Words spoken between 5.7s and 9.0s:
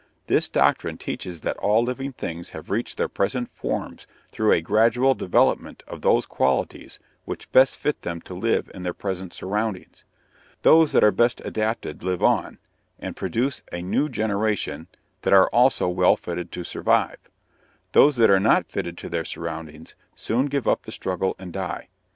of those qualities which best fit them to live in their